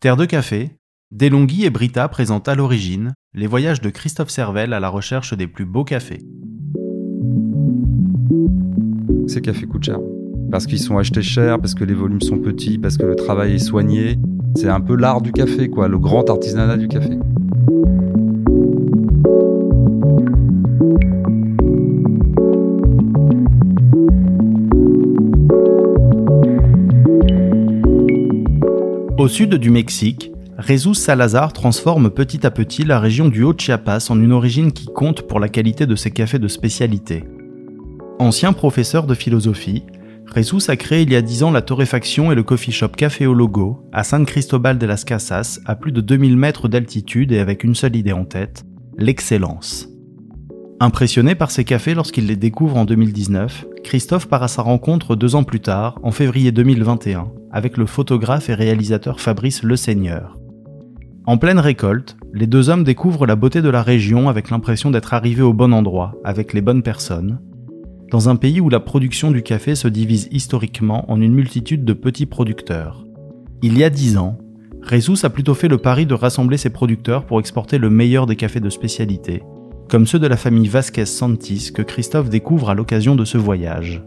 [0.00, 0.70] Terre de café,
[1.10, 5.46] Delonghi et Brita présentent à l'origine les voyages de Christophe Servel à la recherche des
[5.46, 6.22] plus beaux cafés.
[9.26, 9.98] Ces cafés coûtent cher.
[10.50, 13.56] Parce qu'ils sont achetés cher, parce que les volumes sont petits, parce que le travail
[13.56, 14.18] est soigné.
[14.56, 17.18] C'est un peu l'art du café, quoi, le grand artisanat du café.
[29.20, 30.32] Au sud du Mexique,
[30.66, 35.28] Jesus Salazar transforme petit à petit la région du Haut-Chiapas en une origine qui compte
[35.28, 37.24] pour la qualité de ses cafés de spécialité.
[38.18, 39.82] Ancien professeur de philosophie,
[40.34, 43.26] Jesus a créé il y a 10 ans la torréfaction et le coffee shop Café
[43.26, 47.40] au Logo à San Cristobal de las Casas à plus de 2000 mètres d'altitude et
[47.40, 48.64] avec une seule idée en tête,
[48.96, 49.90] l'excellence.
[50.80, 55.34] Impressionné par ces cafés lorsqu'il les découvre en 2019, Christophe part à sa rencontre deux
[55.34, 60.38] ans plus tard, en février 2021, avec le photographe et réalisateur Fabrice Le Seigneur.
[61.26, 65.14] En pleine récolte, les deux hommes découvrent la beauté de la région avec l'impression d'être
[65.14, 67.40] arrivés au bon endroit, avec les bonnes personnes,
[68.10, 71.92] dans un pays où la production du café se divise historiquement en une multitude de
[71.92, 73.06] petits producteurs.
[73.62, 74.38] Il y a dix ans,
[74.88, 78.36] Jesus a plutôt fait le pari de rassembler ses producteurs pour exporter le meilleur des
[78.36, 79.42] cafés de spécialité,
[79.88, 84.02] comme ceux de la famille Vasquez Santis que Christophe découvre à l'occasion de ce voyage.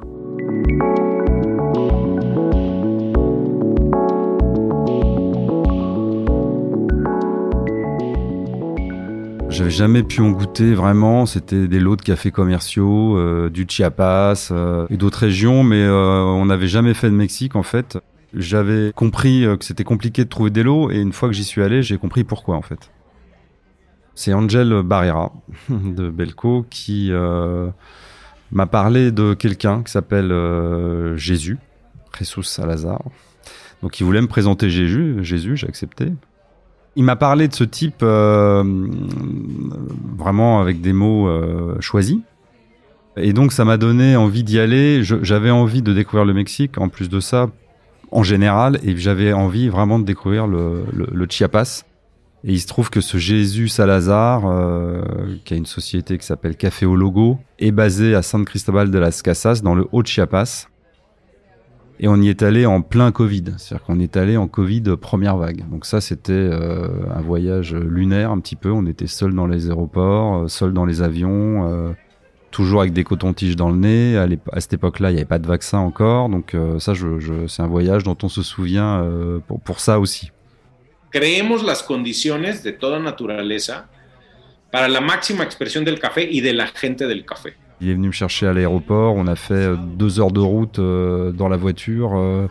[9.53, 11.27] J'avais jamais pu en goûter vraiment.
[11.27, 16.23] C'était des lots de cafés commerciaux, euh, du Chiapas euh, et d'autres régions, mais euh,
[16.23, 17.99] on n'avait jamais fait de Mexique en fait.
[18.33, 21.61] J'avais compris que c'était compliqué de trouver des lots et une fois que j'y suis
[21.61, 22.89] allé, j'ai compris pourquoi en fait.
[24.15, 25.31] C'est Angel Barrera
[25.69, 27.11] de Belco qui
[28.51, 30.33] m'a parlé de quelqu'un qui s'appelle
[31.15, 31.59] Jésus,
[32.17, 33.03] Jesus Salazar.
[33.83, 36.11] Donc il voulait me présenter Jésus, Jésus, j'ai accepté.
[36.95, 38.63] Il m'a parlé de ce type euh,
[40.17, 41.29] vraiment avec des mots
[41.79, 42.19] choisis.
[43.17, 45.03] Et donc ça m'a donné envie d'y aller.
[45.03, 47.49] J'avais envie de découvrir le Mexique, en plus de ça,
[48.11, 51.83] en général, et j'avais envie vraiment de découvrir le, le, le Chiapas
[52.45, 55.01] et il se trouve que ce Jésus Salazar, euh,
[55.45, 58.99] qui a une société qui s'appelle Café au Logo, est basé à San Cristobal de
[58.99, 60.67] las Casas, dans le Haut-Chiapas.
[61.99, 65.37] Et on y est allé en plein Covid, c'est-à-dire qu'on est allé en Covid première
[65.37, 65.69] vague.
[65.69, 68.71] Donc ça, c'était euh, un voyage lunaire un petit peu.
[68.71, 71.91] On était seul dans les aéroports, euh, seul dans les avions, euh,
[72.51, 74.17] toujours avec des cotons-tiges dans le nez.
[74.17, 76.29] À, cette époque-là, il n'y avait pas de vaccin encore.
[76.29, 76.93] Donc ça,
[77.47, 79.07] c'est un voyage dont on se souvient
[79.47, 80.31] pour, pour ça aussi.
[81.13, 83.87] creemos las condiciones de toda naturaleza
[84.71, 87.53] para la máxima expresión del café y de la gente del café.
[87.83, 90.79] Il est venu me chercher à l'aéroport, on a fait euh, deux heures de route
[90.79, 92.13] euh, dans la voiture.
[92.15, 92.47] Euh,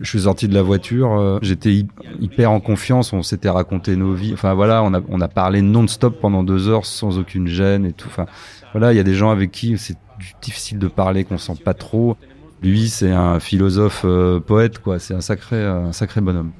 [0.00, 1.84] je suis sorti de la voiture, j'étais
[2.18, 4.32] hyper en confiance, on s'était raconté nos vies.
[4.32, 8.08] Enfin voilà, on a, parlé non-stop pendant deux heures sans aucune gêne et tout.
[8.08, 8.24] Enfin
[8.72, 9.98] voilà, il y a des gens avec qui c'est
[10.40, 12.16] difficile de parler, qu'on sent pas trop.
[12.62, 14.06] Lui, c'est un philosophe
[14.46, 14.98] poète, quoi.
[14.98, 16.52] C'est un sacré, un sacré bonhomme.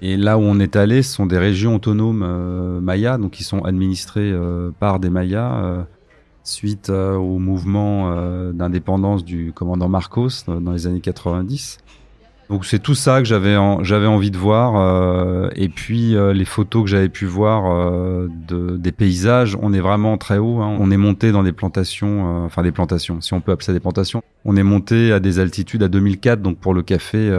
[0.00, 3.62] Et là où on est allé, ce sont des régions autonomes mayas, donc qui sont
[3.64, 4.32] administrées
[4.80, 5.84] par des mayas
[6.44, 11.78] suite au mouvement d'indépendance du commandant Marcos dans les années 90.
[12.50, 16.44] Donc c'est tout ça que j'avais j'avais envie de voir euh, et puis euh, les
[16.44, 20.60] photos que j'avais pu voir euh, de, des paysages, on est vraiment très haut.
[20.60, 20.76] Hein.
[20.78, 23.80] On est monté dans des plantations, enfin des plantations, si on peut appeler ça des
[23.80, 24.22] plantations.
[24.44, 27.30] On est monté à des altitudes à 2004, donc pour le café,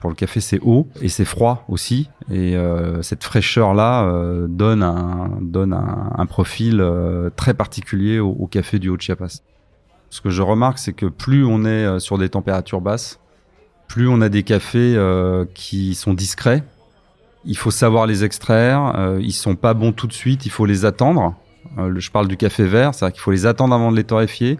[0.00, 2.10] pour le café c'est haut et c'est froid aussi.
[2.30, 2.56] Et
[3.02, 4.10] cette fraîcheur là
[4.48, 6.84] donne un donne un, un profil
[7.36, 9.42] très particulier au, au café du Haut-Chiapas.
[10.10, 13.20] Ce que je remarque, c'est que plus on est sur des températures basses,
[13.94, 16.64] plus on a des cafés euh, qui sont discrets.
[17.44, 18.92] Il faut savoir les extraire.
[18.96, 20.46] Euh, ils sont pas bons tout de suite.
[20.46, 21.36] Il faut les attendre.
[21.78, 24.58] Euh, je parle du café vert, c'est-à-dire qu'il faut les attendre avant de les torréfier.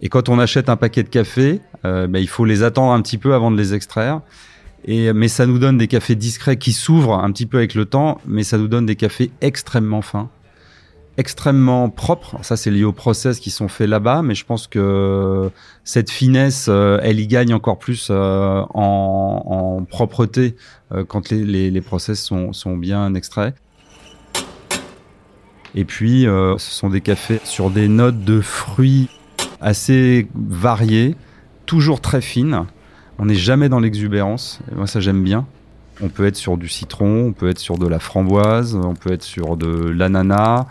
[0.00, 3.00] Et quand on achète un paquet de café, euh, ben, il faut les attendre un
[3.02, 4.20] petit peu avant de les extraire.
[4.84, 7.84] Et, mais ça nous donne des cafés discrets qui s'ouvrent un petit peu avec le
[7.84, 10.28] temps, mais ça nous donne des cafés extrêmement fins
[11.18, 12.36] extrêmement propre.
[12.42, 15.50] Ça, c'est lié aux process qui sont faits là-bas, mais je pense que
[15.84, 20.56] cette finesse, euh, elle y gagne encore plus euh, en, propreté
[20.92, 23.54] euh, quand les, process sont, sont bien extraits.
[25.74, 29.10] Et puis, ce sont des cafés sur des notes de fruits
[29.60, 31.16] assez variées,
[31.66, 32.64] toujours très fines.
[33.18, 34.60] On n'est jamais dans l'exubérance.
[34.74, 35.46] Moi, ça, j'aime bien.
[36.02, 39.12] On peut être sur du citron, on peut être sur de la framboise, on peut
[39.12, 40.66] être sur de l'ananas,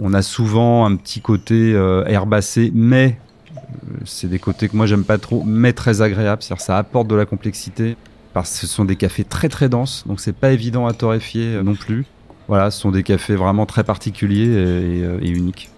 [0.00, 3.18] on a souvent un petit côté euh, herbacé, mais
[3.56, 6.42] euh, c'est des côtés que moi j'aime pas trop, mais très agréable.
[6.42, 7.96] C'est-à-dire ça apporte de la complexité
[8.32, 11.62] parce que ce sont des cafés très très denses, donc c'est pas évident à torréfier
[11.62, 12.04] non plus.
[12.48, 15.70] Voilà, ce sont des cafés vraiment très particuliers et, et uniques.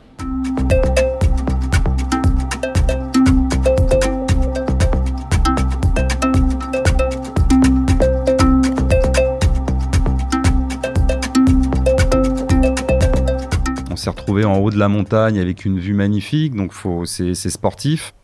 [14.28, 16.72] En haut de la montagne avec une vue magnifique, donc
[17.04, 18.14] c'est, sportif.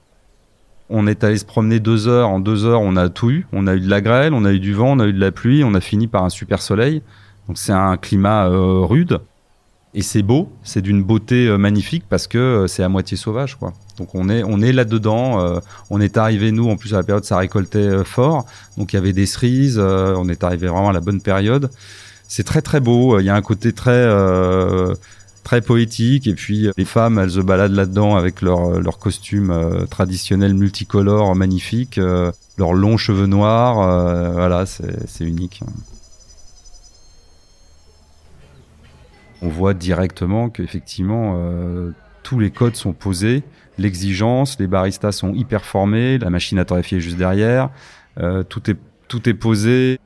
[0.90, 2.28] On est allé se promener deux heures.
[2.28, 3.46] En deux heures, on a tout eu.
[3.52, 5.20] On a eu de la grêle, on a eu du vent, on a eu de
[5.20, 5.64] la pluie.
[5.64, 7.02] On a fini par un super soleil.
[7.48, 9.20] Donc c'est un climat euh, rude
[9.94, 10.50] et c'est beau.
[10.62, 13.72] C'est d'une beauté euh, magnifique parce que euh, c'est à moitié sauvage, quoi.
[13.98, 15.60] Donc on est on est là dedans.
[15.88, 18.44] on est arrivé nous en plus à la période ça récoltait fort.
[18.76, 19.78] Donc il y avait des cerises.
[19.78, 21.70] on est arrivé vraiment à la bonne période.
[22.28, 23.20] C'est très très beau.
[23.20, 24.04] Il y a un côté très
[25.44, 26.26] très poétique.
[26.26, 31.36] Et puis les femmes, elles se baladent là-dedans avec leur leur costume euh, traditionnel multicolore
[31.36, 33.80] magnifique, euh, leurs longs cheveux noirs.
[33.80, 35.60] Euh, voilà, c'est unique.
[39.42, 41.38] On voit directement qu'effectivement
[42.22, 43.42] tous les codes sont posés,
[43.76, 47.68] l'exigence, les baristas sont hyper formés, la machine à torréfier juste derrière,
[48.48, 50.00] tout est tout est posé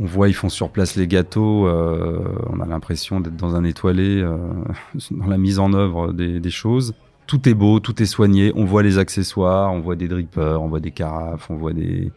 [0.00, 1.66] on voit, ils font sur place les gâteaux.
[1.66, 4.38] Euh, on a l'impression d'être dans un étoilé, euh,
[5.10, 6.94] dans la mise en œuvre des, choses.
[7.26, 8.50] Tout est beau, tout est soigné.
[8.56, 12.10] On voit les accessoires, on voit des drippers, on voit des carafes, on voit des,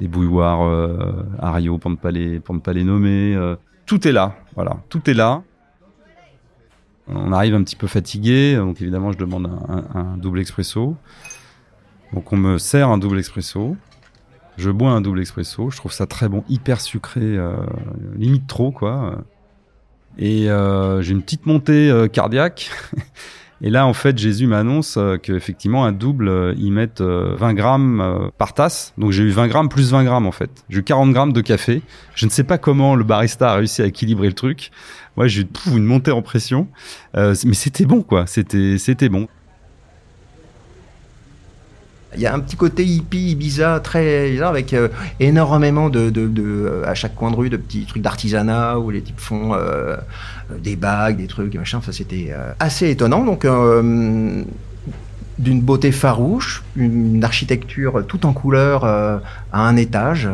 [0.00, 3.34] bouilloires euh, Ario pour ne pas les nommer.
[3.34, 3.56] Euh.
[3.84, 5.42] tout est là, voilà, tout est là.
[7.06, 9.48] On arrive un petit peu fatigué, donc évidemment je demande
[9.94, 10.96] un double expresso.
[12.12, 13.76] Donc on me sert un double expresso.
[14.56, 17.56] Je bois un double expresso, je trouve ça très bon, hyper sucré, euh,
[18.16, 19.18] limite trop quoi.
[20.18, 22.70] Et euh, j'ai une petite montée euh, cardiaque.
[23.62, 28.92] Et là, en fait, Jésus m'annonce qu'effectivement, un double, ils mettent 20 grammes par tasse.
[28.98, 30.50] Donc j'ai eu 20 grammes plus 20 grammes en fait.
[30.68, 31.80] J'ai eu 40 grammes de café.
[32.14, 34.72] Je ne sais pas comment le barista a réussi à équilibrer le truc.
[35.16, 36.68] Moi, j'ai eu une montée en pression.
[37.14, 38.26] mais c'était bon quoi.
[38.26, 39.26] C'était c'était bon.
[42.16, 44.88] Il y a un petit côté hippie, Ibiza, très bizarre, avec euh,
[45.20, 49.20] énormément de, de, à chaque coin de rue, de petits trucs d'artisanat où les types
[49.20, 49.96] font euh,
[50.58, 51.78] des bagues, des trucs, machin.
[51.78, 53.24] Enfin, c'était euh, assez étonnant.
[53.24, 53.46] Donc,
[55.38, 59.20] d'une beauté farouche, une architecture tout en couleur à
[59.52, 60.26] un étage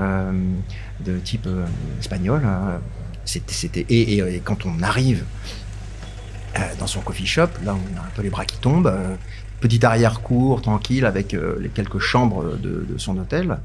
[1.05, 1.49] de type
[1.99, 2.43] espagnol.
[3.25, 5.25] C'était, et, quand on arrive
[6.79, 8.93] dans son coffee shop, là, on a un peu les bras qui tombent
[9.63, 13.59] petit arrière-cour tranquille avec euh, les quelques chambres de, son hôtel.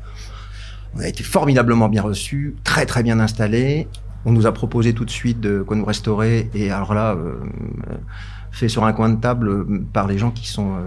[0.96, 3.88] On a été formidablement bien reçus, très très bien installés.
[4.26, 7.36] On nous a proposé tout de suite de nous restaurer et alors là, euh,
[8.52, 10.78] fait sur un coin de table euh, par les gens qui sont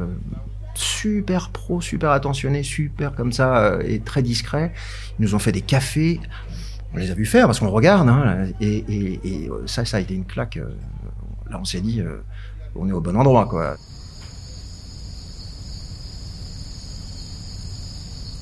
[0.74, 4.72] super pro, super attentionnés, super comme ça et très discrets.
[5.18, 6.20] Ils nous ont fait des cafés.
[6.94, 10.14] On les a vus faire parce qu'on regarde hein, et, et, ça, ça a été
[10.14, 10.58] une claque.
[11.50, 12.02] Là, on s'est dit,
[12.74, 13.76] on est au bon endroit quoi.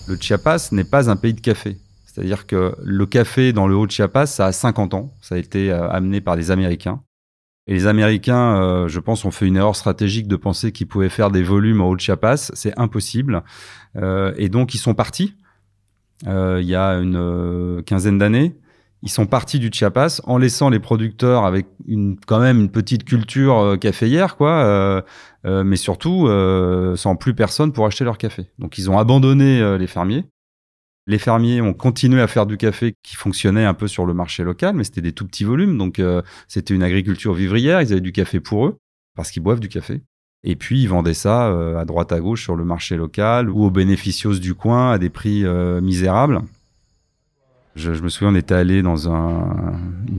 [0.08, 1.76] Le Chiapas n'est pas un pays de café.
[2.06, 5.12] C'est-à-dire que le café dans le haut Chiapas, ça a 50 ans.
[5.20, 7.02] Ça a été euh, amené par des Américains.
[7.66, 11.10] Et les Américains, euh, je pense, ont fait une erreur stratégique de penser qu'ils pouvaient
[11.10, 12.50] faire des volumes au haut Chiapas.
[12.54, 13.44] C'est impossible.
[13.96, 15.34] Euh, et donc, ils sont partis
[16.26, 18.56] il y a une quinzaine d'années.
[19.02, 21.66] Ils sont partis du Chiapas en laissant les producteurs avec
[22.26, 25.02] quand même une petite culture caféière, quoi,
[25.46, 28.50] euh, mais surtout euh, sans plus personne pour acheter leur café.
[28.58, 30.24] Donc ils ont abandonné euh, les fermiers.
[31.06, 34.42] Les fermiers ont continué à faire du café qui fonctionnait un peu sur le marché
[34.42, 36.02] local, mais c'était des tout petits volumes, donc
[36.48, 37.80] c'était une agriculture vivrière.
[37.80, 38.76] Ils avaient du café pour eux
[39.16, 40.02] parce qu'ils boivent du café.
[40.44, 41.46] Et puis ils vendaient ça
[41.80, 45.08] à droite à gauche sur le marché local ou aux bénéficios du coin à des
[45.08, 45.46] prix
[45.80, 46.42] misérables.
[47.78, 49.08] Je, me souviens, on était allé dans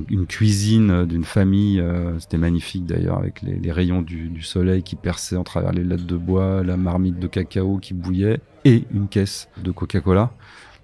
[0.09, 5.35] une cuisine d'une famille, euh, c'était magnifique d'ailleurs, avec les, rayons du, soleil qui perçaient
[5.35, 9.49] en travers les lattes de bois, la marmite de cacao qui bouillait et une caisse
[9.57, 10.31] de Coca-Cola.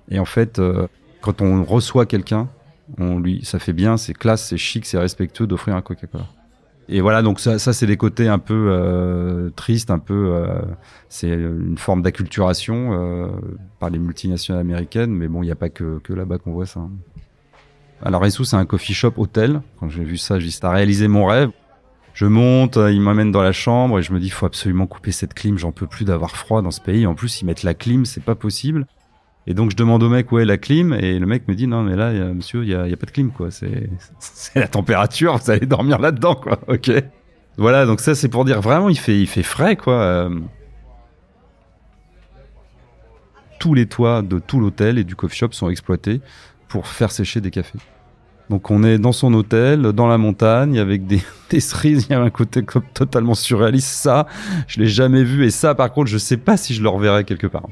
[0.10, 0.88] Et en fait, euh,
[1.22, 2.50] quand on reçoit quelqu'un,
[2.98, 6.28] on lui, ça fait bien, c'est classe, c'est chic, c'est respectueux d'offrir un Coca-Cola.
[6.88, 10.62] Et voilà, donc ça, ça c'est des côtés un peu euh, tristes, un peu, euh,
[11.10, 13.28] c'est une forme d'acculturation euh,
[13.80, 16.68] par les multinationales américaines, mais bon, il n'y a pas que, que là-bas qu'on voit
[16.68, 16.82] ça.
[18.04, 19.62] Alors Ressou, c'est un coffee shop hôtel.
[19.80, 21.50] Quand j'ai vu ça, j'ai dit, réalisé mon rêve.
[22.14, 25.34] Je monte, il m'amène dans la chambre et je me dis, faut absolument couper cette
[25.34, 27.08] clim, j'en peux plus d'avoir froid dans ce pays.
[27.08, 28.86] En plus, ils mettent la clim, c'est pas possible.
[29.48, 31.68] Et donc je demande au mec où est la clim et le mec me dit
[31.68, 33.90] non mais là monsieur il y a, y a, pas de clim quoi c'est
[34.56, 36.92] la température vous allez dormir là-dedans quoi ok
[37.56, 40.40] voilà donc ça c'est pour dire vraiment il fait il fait frais quoi euh.
[43.60, 46.22] tous les toits de tout l'hôtel et du coffee shop sont exploités
[46.68, 47.80] pour faire sécher des cafés.
[48.50, 52.08] Donc on est dans son hôtel, dans la montagne, avec des, des cerises.
[52.10, 53.88] Il y a un côté totalement surréaliste.
[53.88, 54.28] Ça,
[54.68, 55.46] je l'ai jamais vu.
[55.46, 57.68] Et ça, par contre, je sais pas si je le reverrai quelque part.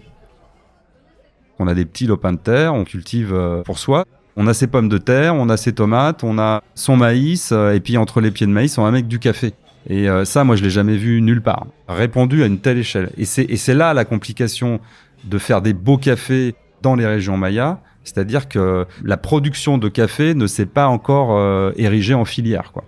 [1.60, 4.06] On a des petits lopins de terre, on cultive euh, pour soi.
[4.36, 7.74] On a ses pommes de terre, on a ses tomates, on a son maïs, euh,
[7.74, 9.54] et puis entre les pieds de maïs, on a avec du café.
[9.88, 13.12] Et euh, ça, moi, je l'ai jamais vu nulle part, répandu à une telle échelle.
[13.18, 14.80] Et c'est là la complication
[15.26, 20.34] de faire des beaux cafés dans les régions mayas, c'est-à-dire que la production de café
[20.34, 22.84] ne s'est pas encore érigée en filière, quoi.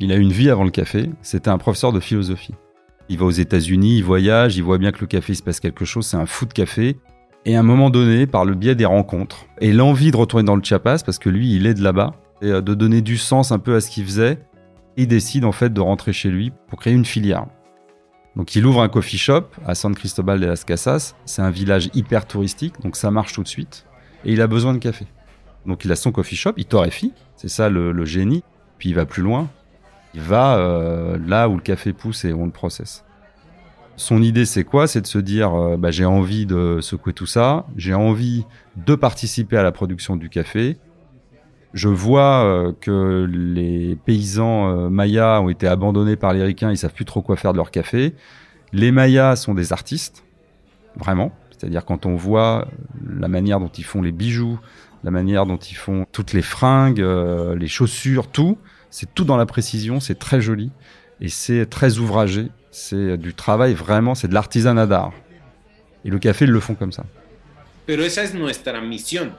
[0.00, 2.54] Il a une vie avant le café, c'était un professeur de philosophie.
[3.08, 5.60] Il va aux États-Unis, il voyage, il voit bien que le café il se passe
[5.60, 6.98] quelque chose, c'est un fou de café.
[7.44, 10.56] Et à un moment donné, par le biais des rencontres et l'envie de retourner dans
[10.56, 13.52] le Chiapas, parce que lui, il est de là-bas, et euh, de donner du sens
[13.52, 14.38] un peu à ce qu'il faisait,
[14.96, 17.46] il décide en fait de rentrer chez lui pour créer une filière.
[18.36, 21.14] Donc il ouvre un coffee shop à San Cristobal de las Casas.
[21.24, 23.86] C'est un village hyper touristique, donc ça marche tout de suite.
[24.24, 25.06] Et il a besoin de café.
[25.66, 28.42] Donc il a son coffee shop, il torréfie, c'est ça le génie
[28.80, 29.48] puis il va plus loin.
[30.14, 33.04] Il va euh, là où le café pousse et on le processe.
[33.94, 34.88] Son idée, c'est quoi?
[34.88, 38.44] C'est de se dire, euh, bah, j'ai envie de secouer tout ça, j'ai envie
[38.76, 40.78] de participer à la production du café.
[41.74, 46.94] Je vois euh, que les paysans mayas ont été abandonnés par les ricains, ils savent
[46.94, 48.14] plus trop quoi faire de leur café.
[48.72, 50.24] Les mayas sont des artistes,
[50.96, 51.30] vraiment.
[51.60, 52.68] C'est-à-dire quand on voit
[53.06, 54.58] la manière dont ils font les bijoux,
[55.04, 57.04] la manière dont ils font toutes les fringues,
[57.54, 58.56] les chaussures, tout,
[58.88, 60.70] c'est tout dans la précision, c'est très joli
[61.20, 62.48] et c'est très ouvragé.
[62.70, 65.12] C'est du travail vraiment, c'est de l'artisanat d'art.
[66.06, 67.04] Et le café, ils le font comme ça.
[67.86, 69.32] Pero esa es nuestra misión.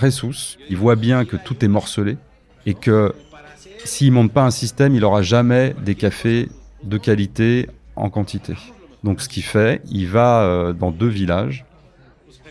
[0.00, 2.16] Ressus, il voit bien que tout est morcelé
[2.64, 3.12] et que
[3.84, 6.48] s'il monte pas un système, il aura jamais des cafés
[6.84, 8.54] de qualité en quantité.
[9.04, 11.64] Donc ce qu'il fait, il va euh, dans deux villages,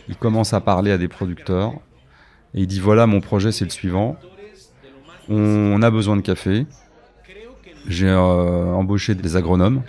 [0.08, 1.74] il commence à parler à des producteurs
[2.56, 4.18] et il dit voilà mon projet c'est le suivant,
[5.30, 6.66] on a besoin de café.
[7.88, 9.84] J'ai euh, embauché des agronomes.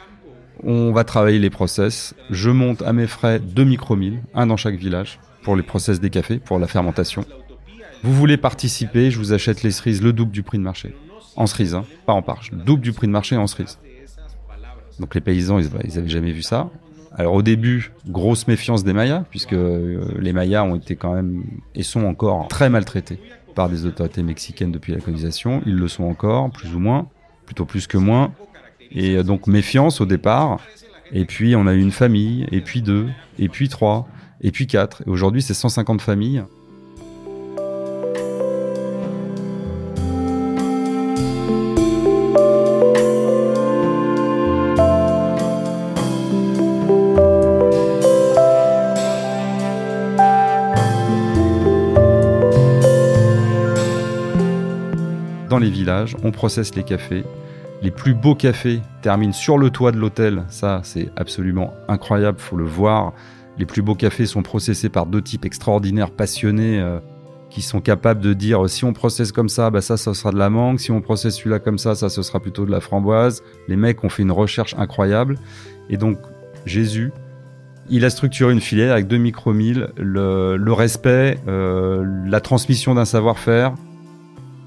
[0.62, 2.14] On va travailler les process.
[2.28, 6.10] Je monte à mes frais deux micro-milles, un dans chaque village, pour les process des
[6.10, 7.24] cafés, pour la fermentation.
[8.02, 10.94] Vous voulez participer, je vous achète les cerises le double du prix de marché.
[11.36, 12.50] En cerise, hein, pas en parche.
[12.52, 13.78] Double du prix de marché en cerise.
[15.00, 16.70] Donc les paysans, ils, ils avaient jamais vu ça.
[17.16, 21.42] Alors au début, grosse méfiance des Mayas, puisque euh, les Mayas ont été quand même
[21.74, 23.18] et sont encore très maltraités
[23.54, 25.60] par des autorités mexicaines depuis la colonisation.
[25.66, 27.08] Ils le sont encore, plus ou moins,
[27.46, 28.32] plutôt plus que moins.
[28.92, 30.60] Et euh, donc méfiance au départ.
[31.12, 34.06] Et puis on a eu une famille, et puis deux, et puis trois,
[34.40, 35.02] et puis quatre.
[35.06, 36.44] Et aujourd'hui, c'est 150 familles.
[56.22, 57.24] On processe les cafés.
[57.82, 60.44] Les plus beaux cafés terminent sur le toit de l'hôtel.
[60.48, 63.14] Ça, c'est absolument incroyable, faut le voir.
[63.58, 66.98] Les plus beaux cafés sont processés par deux types extraordinaires, passionnés, euh,
[67.50, 70.38] qui sont capables de dire si on processe comme ça, bah ça, ça sera de
[70.38, 70.78] la mangue.
[70.78, 73.42] Si on processe celui-là comme ça, ça, ce sera plutôt de la framboise.
[73.68, 75.38] Les mecs ont fait une recherche incroyable.
[75.88, 76.18] Et donc,
[76.64, 77.12] Jésus,
[77.90, 83.74] il a structuré une filière avec deux micro-milles, le, respect, euh, la transmission d'un savoir-faire.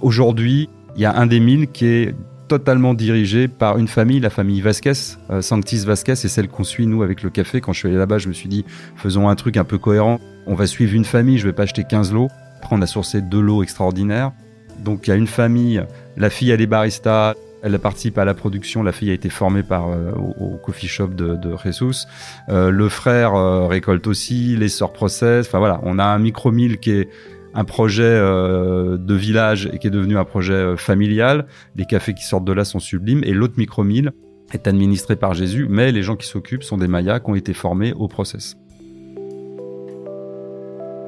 [0.02, 2.16] Aujourd'hui, il y a un des milles qui est
[2.48, 4.94] totalement dirigé par une famille, la famille Vasquez,
[5.32, 7.62] euh, Sanctis Vasquez, et celle qu'on suit nous avec le café.
[7.62, 10.20] Quand je suis allé là-bas, je me suis dit, faisons un truc un peu cohérent.
[10.46, 12.28] On va suivre une famille, je vais pas acheter 15 lots.
[12.60, 14.34] Après, on a sourcé deux lots extraordinaires.
[14.80, 15.84] Donc il y a une famille,
[16.18, 18.84] la fille elle est barista, elle participe à la production.
[18.84, 22.06] La fille a été formée par euh, au, coffee shop de, de Jesus.
[22.50, 23.34] Euh, le frère
[23.68, 25.48] récolte aussi, les sœurs process.
[25.48, 27.10] Enfin voilà, on a un micro mill qui est
[27.54, 31.46] un projet euh, de village et qui est devenu un projet euh, familial.
[31.76, 33.22] Les cafés qui sortent de là sont sublimes.
[33.24, 34.12] Et l'autre micro-mille
[34.54, 37.54] est administré par Jésus, mais les gens qui s'occupent sont des Mayas qui ont été
[37.54, 38.58] formés au process.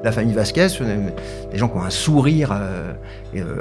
[0.04, 0.68] La famille Vasquez,
[1.50, 2.94] des gens qui ont un sourire euh,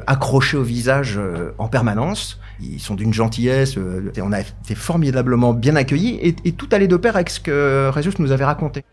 [0.05, 1.19] accroché au visage
[1.57, 2.39] en permanence.
[2.61, 3.77] Ils sont d'une gentillesse.
[4.21, 7.91] on a été formidablement bien accueillis et, et, tout allait de pair avec ce que
[7.95, 8.83] Jésus nous avait raconté.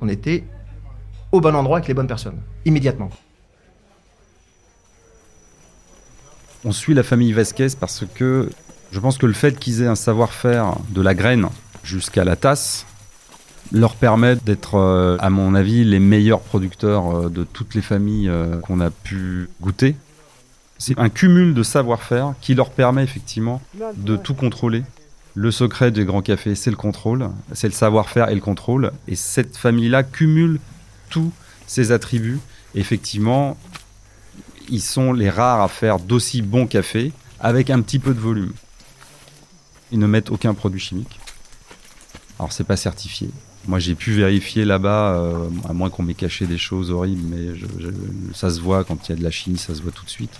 [0.00, 0.44] On était
[1.32, 3.10] au bon endroit avec les bonnes personnes, immédiatement.
[6.64, 8.50] On suit la famille Vasquez parce que
[8.92, 11.48] je pense que le fait qu'ils aient un savoir-faire de la graine
[11.82, 12.86] jusqu'à la tasse
[13.72, 18.28] leur permet d'être, euh, à mon avis, les meilleurs producteurs euh, de toutes les familles
[18.28, 19.94] euh, qu'on a pu goûter.
[20.78, 23.60] C'est un cumul de savoir-faire qui leur permet effectivement
[23.96, 24.82] de tout contrôler.
[25.34, 28.90] Le secret des grands cafés, c'est le contrôle, c'est le savoir-faire et le contrôle.
[29.06, 30.58] Et cette famille-là cumule
[31.10, 31.32] tous
[31.66, 32.40] ces attributs.
[32.74, 33.56] effectivement,
[34.70, 38.52] ils sont les rares à faire d'aussi bons cafés avec un petit peu de volume.
[39.92, 41.18] Ils ne mettent aucun produit chimique.
[42.38, 43.30] Alors c'est pas certifié.
[43.66, 47.48] Moi j'ai pu vérifier là-bas, euh, à moins qu'on m'ait caché des choses horribles, mais
[48.34, 50.10] ça se voit quand il y a de la chimie, ça se voit tout de
[50.10, 50.32] suite.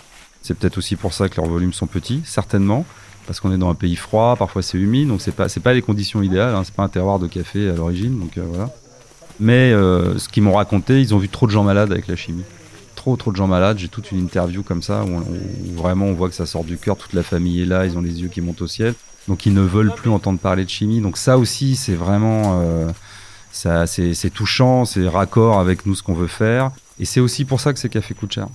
[0.43, 2.87] C'est peut-être aussi pour ça que leurs volumes sont petits, certainement,
[3.27, 5.75] parce qu'on est dans un pays froid, parfois c'est humide, donc c'est pas c'est pas
[5.75, 6.55] les conditions idéales.
[6.55, 8.71] Hein, c'est pas un terroir de café à l'origine, donc euh, voilà.
[9.39, 12.17] Mais euh, ce qu'ils m'ont raconté, ils ont vu trop de gens malades avec la
[12.17, 12.45] chimie.
[13.01, 13.79] Trop, trop de gens malades.
[13.79, 15.23] J'ai toute une interview comme ça où,
[15.75, 16.99] vraiment on voit que ça sort du cœur.
[16.99, 18.93] Toute la famille est là, ils ont les yeux qui montent au ciel.
[19.27, 21.01] Donc ils ne veulent plus entendre parler de chimie.
[21.01, 22.91] Donc ça aussi, c'est vraiment, euh,
[23.53, 26.73] ça, c'est touchant, c'est raccord avec nous ce qu'on veut faire.
[26.99, 28.49] Et c'est aussi pour ça que ces cafés coûtent cher.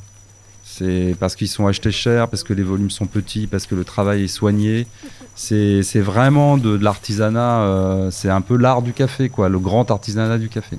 [0.63, 3.83] C'est parce qu'ils sont achetés cher, parce que les volumes sont petits, parce que le
[3.83, 4.85] travail est soigné.
[5.33, 10.37] C'est vraiment de, l'artisanat, euh, c'est un peu l'art du café, quoi, le grand artisanat
[10.37, 10.77] du café.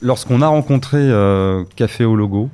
[0.00, 2.50] Lorsqu'on a rencontré euh, Café au Logo,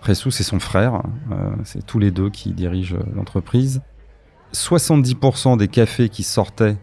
[0.00, 3.82] Pressou, c'est son frère, euh, c'est tous les deux qui dirigent l'entreprise.
[4.52, 6.76] 70% des cafés qui sortaient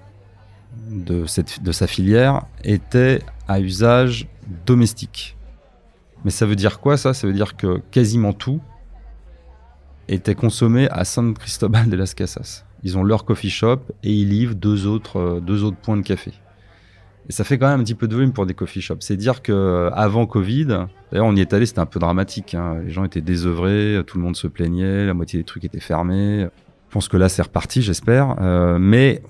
[0.90, 4.28] de, cette, de sa filière étaient à usage
[4.66, 5.38] domestique.
[6.26, 7.14] Mais ça veut dire quoi ça?
[7.14, 8.62] Ça veut dire que quasiment tout
[10.08, 12.66] était consommé à San Cristobal de las Casas.
[12.84, 16.02] Ils ont leur coffee shop et ils livrent deux autres, euh, deux autres points de
[16.02, 16.32] café.
[17.28, 19.02] Et ça fait quand même un petit peu de volume pour des coffee shops.
[19.02, 20.66] C'est dire que euh, avant Covid,
[21.12, 22.56] d'ailleurs on y est allé, c'était un peu dramatique.
[22.56, 22.80] Hein.
[22.86, 26.48] Les gens étaient désœuvrés, tout le monde se plaignait, la moitié des trucs étaient fermés.
[26.88, 28.36] Je pense que là c'est reparti, j'espère.
[28.42, 29.22] Euh, mais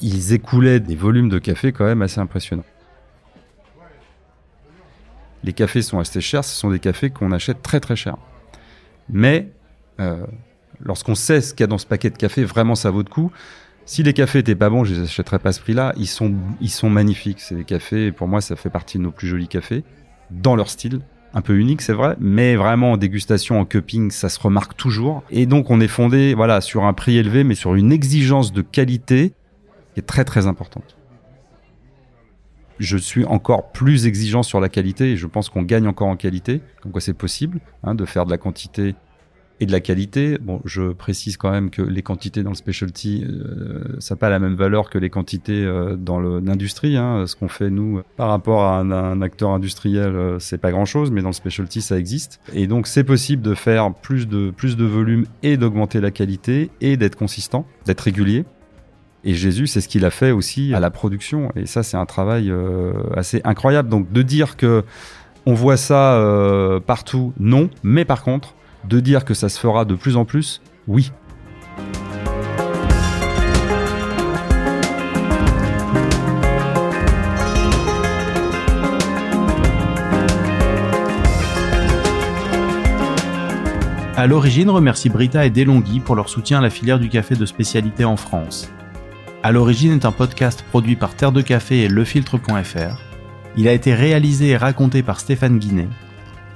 [0.00, 2.64] ils écoulaient des volumes de café quand même assez impressionnants
[5.44, 8.16] les cafés sont assez chers, ce sont des cafés qu'on achète très très cher.
[9.08, 9.48] Mais
[10.80, 13.10] lorsqu'on sait ce qu'il y a dans ce paquet de café, vraiment ça vaut le
[13.10, 13.30] coup.
[13.84, 15.92] Si les cafés étaient pas bons, je les achèterais pas à ce prix-là.
[15.96, 17.40] Ils sont, ils sont magnifiques.
[17.40, 19.82] C'est des cafés, pour moi, ça fait partie de nos plus jolis cafés,
[20.30, 21.00] dans leur style.
[21.34, 25.24] Un peu unique, c'est vrai, mais vraiment en dégustation, en cupping, ça se remarque toujours.
[25.30, 28.62] Et donc, on est fondé, voilà, sur un prix élevé, mais sur une exigence de
[28.62, 29.32] qualité
[29.94, 30.96] qui est très très importante
[32.82, 36.16] je suis encore plus exigeant sur la qualité et je pense qu'on gagne encore en
[36.16, 36.60] qualité.
[36.82, 38.94] Comme quoi c'est possible hein, de faire de la quantité
[39.60, 40.38] et de la qualité.
[40.40, 44.28] Bon, je précise quand même que les quantités dans le specialty, euh, ça n'a pas
[44.28, 46.96] la même valeur que les quantités euh, dans l'industrie.
[46.96, 47.26] Hein.
[47.26, 51.10] Ce qu'on fait nous par rapport à un, acteur industriel, euh, c'est pas grand chose,
[51.10, 52.40] mais dans le specialty, ça existe.
[52.52, 56.70] Et donc c'est possible de faire plus de plus de volume et d'augmenter la qualité
[56.80, 58.44] et d'être consistant, d'être régulier.
[59.24, 61.52] Et Jésus, c'est ce qu'il a fait aussi à la production.
[61.54, 63.88] Et ça, c'est un travail euh, assez incroyable.
[63.88, 64.82] Donc de dire que
[65.46, 67.68] on voit ça partout, non.
[67.82, 68.54] Mais par contre,
[68.88, 71.12] de dire que ça se fera de plus en plus, oui.
[84.22, 87.44] À l'origine, remercie Brita et Delonghi pour leur soutien à la filière du café de
[87.44, 88.70] spécialité en France.
[89.42, 93.00] À l'origine est un podcast produit par Terre de Café et lefiltre.fr.
[93.56, 95.88] Il a été réalisé et raconté par Stéphane Guinet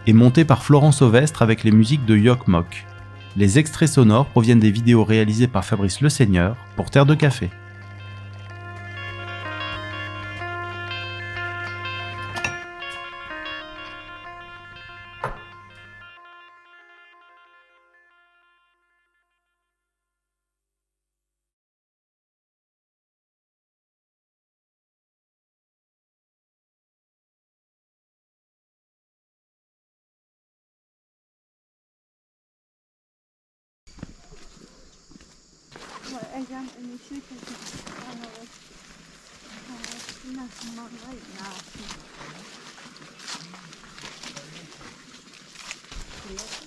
[0.07, 2.87] et monté par Florence Ovestre avec les musiques de Yok Mok.
[3.37, 7.51] Les extraits sonores proviennent des vidéos réalisées par Fabrice Le Seigneur pour Terre de Café.
[36.17, 37.53] 我，我讲，我，你休庭，休庭。
[37.93, 38.41] 我讲，我，我，
[39.17, 41.45] 我，我，我，我，
[46.29, 46.66] 我，我。